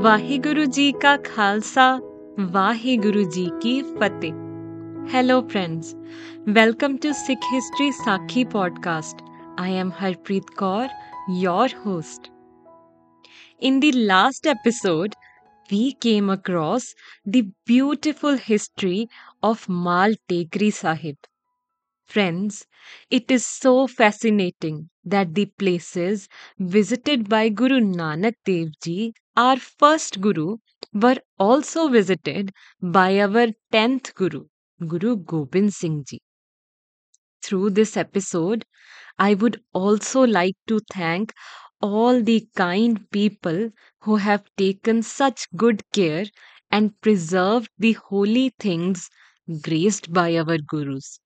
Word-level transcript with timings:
ਵਾਹਿਗੁਰੂ 0.00 0.64
ਜੀ 0.64 0.92
ਕਾ 0.92 1.16
ਖਾਲਸਾ 1.16 2.00
ਵਾਹਿਗੁਰੂ 2.40 3.22
ਜੀ 3.22 3.50
ਕੀ 3.60 3.82
ਫਤਿਹ 3.82 4.32
hello 5.04 5.46
friends 5.46 5.82
welcome 6.48 6.96
to 6.96 7.10
sikh 7.10 7.42
history 7.56 7.90
sakhi 7.90 8.46
podcast 8.46 9.24
i 9.62 9.84
am 9.84 9.88
harpreet 9.88 10.44
kaur 10.62 10.88
your 11.46 11.68
host 11.86 12.32
in 13.68 13.76
the 13.76 13.92
last 13.96 14.52
episode 14.52 15.10
we 15.72 15.90
came 15.90 16.32
across 16.34 16.82
the 17.36 17.42
beautiful 17.42 18.36
history 18.36 19.02
of 19.50 19.56
mal 19.70 20.12
tekri 20.12 20.68
sahib 20.68 21.16
friends 22.13 22.65
it 23.09 23.29
is 23.31 23.45
so 23.45 23.87
fascinating 23.87 24.89
that 25.03 25.33
the 25.35 25.45
places 25.63 26.27
visited 26.57 27.29
by 27.29 27.43
guru 27.61 27.79
nanak 27.79 28.35
dev 28.45 28.69
ji 28.87 29.13
our 29.35 29.57
first 29.57 30.19
Guru, 30.21 30.57
were 30.93 31.17
also 31.37 31.87
visited 31.87 32.51
by 32.81 33.19
our 33.21 33.47
10th 33.71 34.13
Guru, 34.15 34.45
Guru 34.85 35.15
Gobind 35.17 35.73
Singh 35.73 36.03
Ji. 36.03 36.19
Through 37.43 37.71
this 37.71 37.97
episode, 37.97 38.63
I 39.17 39.33
would 39.33 39.63
also 39.73 40.21
like 40.27 40.55
to 40.67 40.81
thank 40.91 41.33
all 41.81 42.21
the 42.21 42.47
kind 42.55 43.09
people 43.11 43.71
who 44.01 44.17
have 44.17 44.45
taken 44.57 45.03
such 45.03 45.47
good 45.55 45.81
care 45.93 46.27
and 46.71 47.01
preserved 47.01 47.71
the 47.79 47.93
holy 47.93 48.51
things 48.59 49.09
graced 49.63 50.13
by 50.13 50.37
our 50.37 50.59
Gurus. 50.59 51.19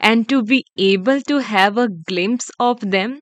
And 0.00 0.28
to 0.28 0.42
be 0.42 0.64
able 0.76 1.22
to 1.22 1.38
have 1.38 1.78
a 1.78 1.88
glimpse 1.88 2.50
of 2.58 2.80
them 2.80 3.20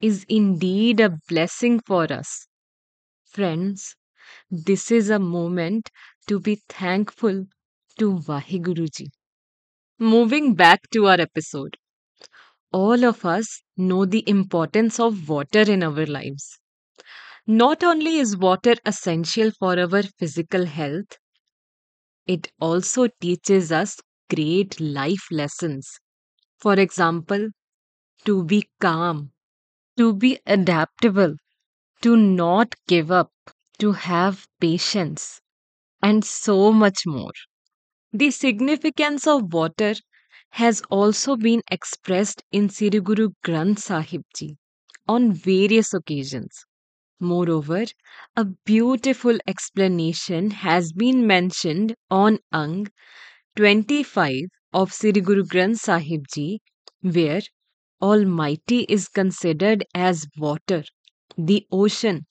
is 0.00 0.24
indeed 0.28 1.00
a 1.00 1.18
blessing 1.28 1.80
for 1.80 2.04
us. 2.12 2.46
Friends, 3.26 3.96
this 4.50 4.90
is 4.90 5.10
a 5.10 5.18
moment 5.18 5.90
to 6.28 6.40
be 6.40 6.62
thankful 6.68 7.46
to 7.98 8.18
Vahiguruji. 8.18 9.08
Moving 10.00 10.54
back 10.54 10.90
to 10.92 11.06
our 11.08 11.20
episode, 11.20 11.76
all 12.72 13.04
of 13.04 13.24
us 13.24 13.62
know 13.76 14.04
the 14.06 14.24
importance 14.28 14.98
of 15.00 15.28
water 15.28 15.62
in 15.62 15.82
our 15.82 16.06
lives. 16.06 16.58
Not 17.46 17.84
only 17.84 18.18
is 18.18 18.36
water 18.36 18.76
essential 18.86 19.50
for 19.52 19.78
our 19.78 20.02
physical 20.04 20.66
health, 20.66 21.18
it 22.28 22.52
also 22.60 23.08
teaches 23.20 23.72
us 23.72 23.98
great 24.32 24.78
life 24.80 25.26
lessons. 25.32 25.98
For 26.60 26.74
example, 26.74 27.48
to 28.26 28.44
be 28.44 28.68
calm, 28.80 29.32
to 29.98 30.14
be 30.14 30.40
adaptable, 30.46 31.36
to 32.02 32.16
not 32.16 32.74
give 32.88 33.10
up, 33.10 33.32
to 33.78 33.92
have 33.92 34.48
patience, 34.60 35.40
and 36.02 36.24
so 36.24 36.72
much 36.72 37.06
more. 37.06 37.32
The 38.12 38.30
significance 38.30 39.26
of 39.26 39.52
water 39.54 39.94
has 40.50 40.82
also 40.90 41.36
been 41.36 41.62
expressed 41.70 42.42
in 42.52 42.68
Sri 42.68 42.90
Guru 42.90 43.30
Granth 43.42 43.78
Sahib 43.80 44.24
Ji 44.36 44.58
on 45.08 45.32
various 45.32 45.94
occasions. 45.94 46.64
Moreover, 47.20 47.86
a 48.36 48.44
beautiful 48.44 49.38
explanation 49.46 50.50
has 50.50 50.92
been 50.92 51.26
mentioned 51.26 51.94
on 52.10 52.40
Ang 52.52 52.88
25 53.56 54.46
of 54.72 54.92
Sri 54.92 55.12
Guru 55.12 55.44
Granth 55.44 55.78
Sahib 55.78 56.26
Ji, 56.34 56.60
where 57.02 57.42
Almighty 58.02 58.80
is 58.88 59.08
considered 59.08 59.84
as 59.94 60.26
water 60.36 60.84
the 61.36 61.66
ocean, 61.72 62.26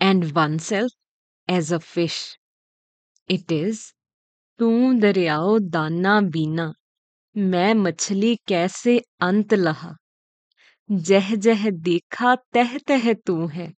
and 0.00 0.32
oneself 0.34 0.92
as 1.48 1.72
a 1.72 1.80
fish. 1.80 2.38
It 3.28 3.50
is 3.52 3.92
तू 4.60 4.68
दरियाओ 5.00 5.58
दाना 5.72 6.20
बीना 6.34 6.72
मैं 7.52 7.72
मछली 7.74 8.34
कैसे 8.48 8.98
अंत 9.22 9.54
लहा 9.54 9.90
जह 11.08 11.34
जह 11.46 11.68
देखा 11.88 12.34
तह 12.54 12.76
तह 12.88 13.12
तू 13.26 13.46
है 13.56 13.72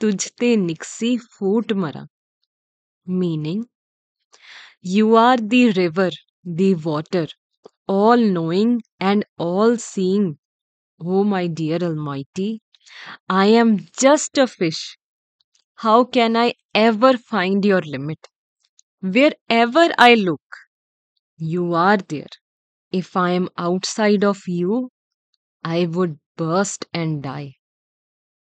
तुझते 0.00 0.54
निकसी 0.56 1.16
फूट 1.36 1.72
मरा 1.84 2.06
meaning 3.20 3.64
you 4.96 5.14
are 5.16 5.38
the 5.54 5.62
river 5.80 6.10
the 6.56 6.74
water 6.74 7.28
all 7.88 8.16
knowing 8.16 8.82
and 9.00 9.24
all 9.38 9.76
seeing 9.78 10.38
o 11.00 11.24
my 11.24 11.46
dear 11.46 11.78
almighty 11.82 12.62
I 13.28 13.46
am 13.46 13.86
just 13.98 14.38
a 14.38 14.46
fish. 14.46 14.98
How 15.76 16.04
can 16.04 16.36
I 16.36 16.54
ever 16.74 17.18
find 17.18 17.64
your 17.64 17.82
limit? 17.82 18.28
Wherever 19.00 19.90
I 19.98 20.14
look, 20.14 20.42
you 21.38 21.74
are 21.74 21.96
there. 21.96 22.28
If 22.92 23.16
I 23.16 23.32
am 23.32 23.48
outside 23.58 24.24
of 24.24 24.42
you, 24.48 24.90
I 25.64 25.86
would 25.86 26.20
burst 26.36 26.86
and 26.94 27.22
die. 27.22 27.56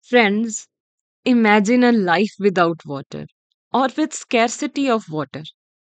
Friends, 0.04 0.70
imagine 1.26 1.84
a 1.84 1.92
life 1.92 2.34
without 2.40 2.86
water 2.86 3.28
or 3.74 3.90
with 3.98 4.14
scarcity 4.14 4.90
of 4.90 5.10
water. 5.10 5.44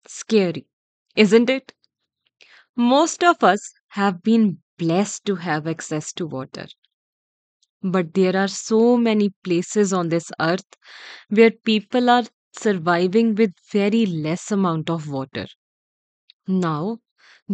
Scary, 0.07 0.67
isn't 1.17 1.51
it? 1.51 1.75
Most 2.81 3.23
of 3.23 3.45
us 3.45 3.73
have 3.91 4.23
been 4.25 4.59
blessed 4.77 5.25
to 5.27 5.37
have 5.37 5.69
access 5.69 6.13
to 6.15 6.27
water. 6.27 6.67
But 7.83 8.15
there 8.15 8.35
are 8.37 8.49
so 8.49 8.97
many 8.97 9.35
places 9.45 9.93
on 9.93 10.09
this 10.09 10.33
earth 10.41 10.65
where 11.29 11.51
people 11.51 12.09
are 12.09 12.25
surviving 12.53 13.35
with 13.35 13.53
very 13.71 14.07
less 14.07 14.51
amount 14.51 14.89
of 14.89 15.09
water. 15.11 15.47
Now, 16.49 16.99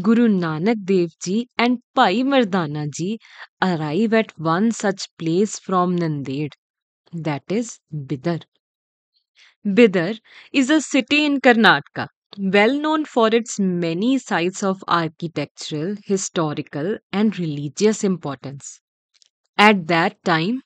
Guru 0.02 0.28
Nanak 0.28 0.84
Dev 0.84 1.10
Ji 1.22 1.48
and 1.58 1.82
Bhai 1.94 2.22
Mardana 2.22 2.90
Ji 2.90 3.20
arrive 3.62 4.14
at 4.14 4.38
one 4.38 4.72
such 4.72 5.08
place 5.18 5.58
from 5.58 5.96
Nanded, 5.96 6.54
that 7.12 7.44
is 7.48 7.80
Bidar. 7.94 8.42
Bidar 9.66 10.18
is 10.50 10.70
a 10.70 10.80
city 10.80 11.26
in 11.26 11.40
Karnataka, 11.42 12.08
well 12.38 12.78
known 12.78 13.04
for 13.04 13.28
its 13.28 13.58
many 13.60 14.18
sites 14.18 14.62
of 14.62 14.82
architectural, 14.88 15.96
historical, 16.04 16.98
and 17.12 17.38
religious 17.38 18.04
importance. 18.04 18.80
At 19.58 19.86
that 19.88 20.24
time, 20.24 20.62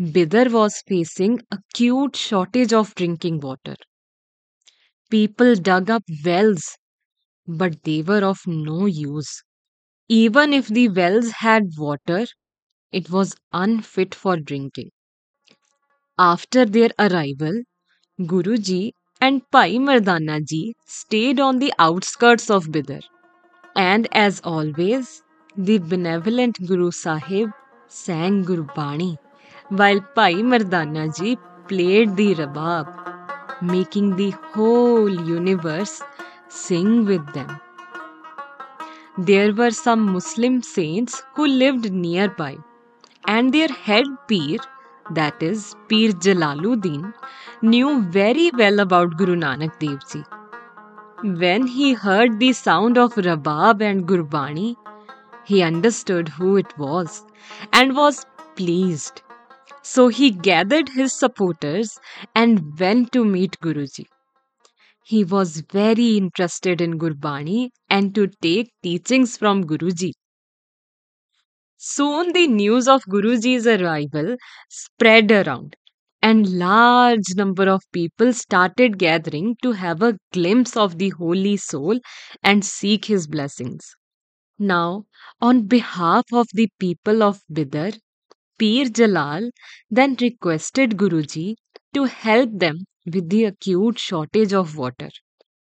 Bidar 0.00 0.50
was 0.52 0.82
facing 0.88 1.40
acute 1.50 2.16
shortage 2.16 2.72
of 2.72 2.94
drinking 2.96 3.40
water. 3.40 3.76
People 5.10 5.54
dug 5.56 5.88
up 5.88 6.02
wells, 6.24 6.76
but 7.46 7.84
they 7.84 8.02
were 8.02 8.24
of 8.24 8.40
no 8.46 8.86
use. 8.86 9.42
Even 10.08 10.52
if 10.52 10.68
the 10.68 10.88
wells 10.88 11.30
had 11.40 11.64
water, 11.78 12.26
it 12.92 13.10
was 13.10 13.36
unfit 13.52 14.14
for 14.14 14.36
drinking. 14.38 14.90
After 16.20 16.64
their 16.64 16.90
arrival, 17.00 17.62
Guruji 18.20 18.92
and 19.20 19.42
Bhai 19.50 19.78
Mardana 19.78 20.40
ji 20.44 20.76
stayed 20.84 21.40
on 21.40 21.58
the 21.58 21.72
outskirts 21.78 22.50
of 22.50 22.66
Bidar. 22.66 23.02
And 23.76 24.08
as 24.12 24.40
always, 24.44 25.22
the 25.56 25.78
benevolent 25.78 26.58
Guru 26.66 26.90
Sahib 26.90 27.50
sang 27.88 28.44
Gurbani, 28.44 29.18
while 29.68 30.00
Bhai 30.14 30.34
Mardana 30.34 31.14
ji 31.16 31.36
played 31.68 32.16
the 32.16 32.34
rabab, 32.34 32.88
making 33.62 34.16
the 34.16 34.30
whole 34.52 35.10
universe 35.10 36.02
sing 36.48 37.04
with 37.04 37.32
them. 37.34 37.60
There 39.18 39.52
were 39.54 39.70
some 39.70 40.12
Muslim 40.12 40.62
saints 40.62 41.22
who 41.34 41.46
lived 41.46 41.92
nearby, 41.92 42.56
and 43.26 43.52
their 43.54 43.68
head 43.68 44.06
Peer, 44.26 44.58
that 45.14 45.42
is 45.42 45.74
Peer 45.88 46.12
Jalaluddin, 46.12 47.12
knew 47.62 48.02
very 48.02 48.50
well 48.50 48.80
about 48.80 49.16
Guru 49.16 49.36
Nanak 49.36 49.78
Dev 49.78 50.00
Ji. 50.10 50.24
When 51.22 51.66
he 51.66 51.92
heard 51.94 52.38
the 52.40 52.52
sound 52.52 52.98
of 52.98 53.14
Rabab 53.14 53.82
and 53.82 54.06
Gurbani, 54.06 54.76
he 55.44 55.62
understood 55.62 56.28
who 56.28 56.56
it 56.56 56.78
was 56.78 57.24
and 57.72 57.96
was 57.96 58.24
pleased. 58.56 59.22
So 59.82 60.08
he 60.08 60.30
gathered 60.30 60.88
his 60.90 61.12
supporters 61.12 61.98
and 62.34 62.78
went 62.78 63.12
to 63.12 63.24
meet 63.24 63.58
Guruji. 63.60 64.06
He 65.04 65.24
was 65.24 65.60
very 65.60 66.16
interested 66.16 66.80
in 66.80 66.98
Gurbani 66.98 67.70
and 67.90 68.14
to 68.14 68.28
take 68.40 68.72
teachings 68.82 69.36
from 69.36 69.64
Guruji. 69.64 70.12
Soon 71.82 72.32
the 72.32 72.46
news 72.46 72.86
of 72.86 73.02
Guruji's 73.06 73.66
arrival 73.66 74.36
spread 74.68 75.32
around 75.32 75.74
and 76.22 76.58
large 76.58 77.34
number 77.34 77.68
of 77.68 77.82
people 77.90 78.32
started 78.32 78.98
gathering 78.98 79.56
to 79.62 79.72
have 79.72 80.00
a 80.00 80.16
glimpse 80.32 80.76
of 80.76 80.98
the 80.98 81.08
holy 81.08 81.56
soul 81.56 81.98
and 82.42 82.64
seek 82.64 83.06
his 83.06 83.26
blessings. 83.26 83.96
Now, 84.58 85.06
on 85.40 85.66
behalf 85.66 86.24
of 86.32 86.46
the 86.52 86.68
people 86.78 87.22
of 87.22 87.42
Bidar, 87.52 87.98
Peer 88.58 88.88
Jalal 88.88 89.50
then 89.90 90.16
requested 90.20 90.98
Guruji 90.98 91.56
to 91.94 92.04
help 92.04 92.50
them 92.52 92.84
with 93.06 93.30
the 93.30 93.44
acute 93.44 93.98
shortage 93.98 94.52
of 94.52 94.76
water. 94.76 95.10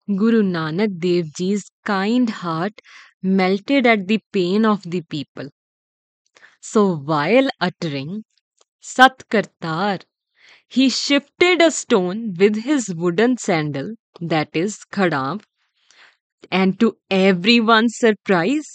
Guru 0.07 0.43
Nanak 0.43 0.99
Dev 0.99 1.33
Ji's 1.35 1.71
kind 1.85 2.29
heart 2.29 2.81
melted 3.23 3.87
at 3.87 4.07
the 4.07 4.21
pain 4.33 4.65
of 4.65 4.83
the 4.83 5.01
people. 5.01 5.49
So 6.71 6.95
while 6.97 7.49
uttering 7.61 8.23
Sat 8.81 9.29
Kartar, 9.29 9.99
he 10.67 10.89
shifted 10.89 11.61
a 11.61 11.71
stone 11.71 12.35
with 12.39 12.63
his 12.63 12.93
wooden 12.95 13.37
sandal, 13.37 13.95
that 14.21 14.49
is 14.53 14.79
Khadav, 14.91 15.43
and 16.51 16.77
to 16.77 16.97
everyone's 17.09 17.97
surprise, 17.97 18.67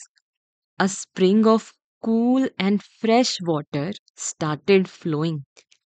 a 0.79 0.89
spring 0.89 1.47
of 1.47 1.73
cool 2.05 2.49
and 2.59 2.83
fresh 2.83 3.39
water 3.43 3.93
started 4.17 4.89
flowing. 4.91 5.45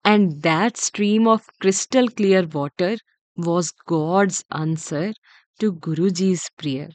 And 0.04 0.42
that 0.42 0.76
stream 0.76 1.28
of 1.28 1.46
crystal 1.60 2.08
clear 2.08 2.46
water 2.46 2.98
was 3.36 3.72
God's 3.86 4.44
answer 4.52 5.14
to 5.60 5.72
Guruji's 5.72 6.50
prayer. 6.58 6.90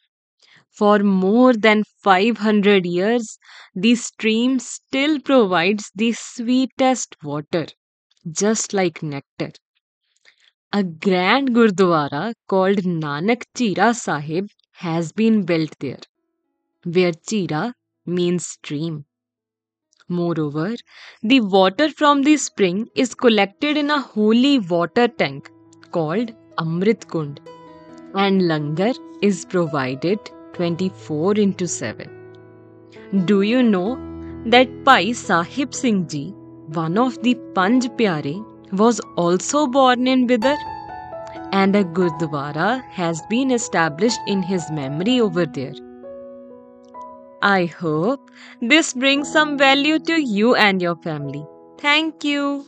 For 0.77 0.99
more 0.99 1.53
than 1.53 1.83
500 2.03 2.85
years, 2.85 3.39
the 3.73 3.95
stream 3.95 4.59
still 4.59 5.19
provides 5.19 5.89
the 5.95 6.11
sweetest 6.11 7.15
water, 7.23 7.65
just 8.29 8.73
like 8.73 9.01
nectar. 9.01 9.53
A 10.71 10.83
grand 10.83 11.55
Gurdwara 11.55 12.33
called 12.47 12.83
Nanak 12.83 13.43
Jhira 13.55 13.95
Sahib 13.95 14.49
has 14.73 15.11
been 15.11 15.45
built 15.45 15.73
there, 15.79 16.01
where 16.83 17.13
Jhira 17.13 17.73
means 18.05 18.45
stream. 18.45 19.05
Moreover, 20.07 20.75
the 21.23 21.41
water 21.41 21.89
from 21.89 22.21
the 22.21 22.37
spring 22.37 22.87
is 22.95 23.15
collected 23.15 23.77
in 23.77 23.89
a 23.89 23.99
holy 23.99 24.59
water 24.59 25.07
tank 25.07 25.49
called 25.91 26.33
Amrit 26.59 27.07
Kund, 27.07 27.39
and 28.13 28.47
langar 28.47 28.93
is 29.23 29.43
provided 29.45 30.19
24 30.57 31.35
into 31.35 31.67
7. 31.67 33.25
Do 33.25 33.41
you 33.43 33.63
know 33.63 33.97
that 34.45 34.83
Bhai 34.83 35.13
Sahib 35.13 35.73
Singh 35.73 36.07
Ji, 36.07 36.33
one 36.73 36.97
of 36.97 37.21
the 37.23 37.35
Panj 37.53 37.89
Pyare, 37.97 38.35
was 38.73 38.99
also 39.15 39.65
born 39.67 40.07
in 40.07 40.27
Bidar? 40.27 40.57
And 41.53 41.75
a 41.75 41.83
Gurdwara 41.83 42.83
has 42.91 43.21
been 43.29 43.51
established 43.51 44.19
in 44.27 44.41
his 44.41 44.69
memory 44.71 45.21
over 45.21 45.45
there. 45.45 45.75
I 47.41 47.65
hope 47.65 48.31
this 48.61 48.93
brings 48.93 49.31
some 49.31 49.57
value 49.57 49.99
to 49.99 50.21
you 50.21 50.55
and 50.55 50.81
your 50.81 50.95
family. 50.95 51.45
Thank 51.77 52.23
you. 52.23 52.65